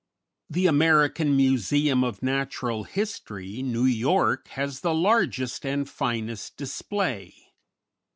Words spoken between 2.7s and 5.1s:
History, New York, has the